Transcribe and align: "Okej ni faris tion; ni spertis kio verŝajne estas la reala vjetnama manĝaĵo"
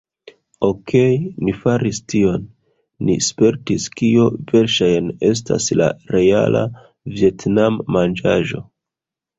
"Okej 0.67 1.11
ni 1.49 1.53
faris 1.65 1.99
tion; 2.13 2.47
ni 3.09 3.19
spertis 3.27 3.87
kio 4.01 4.27
verŝajne 4.55 5.17
estas 5.31 5.69
la 5.83 5.93
reala 6.17 6.67
vjetnama 7.21 7.91
manĝaĵo" 7.99 8.67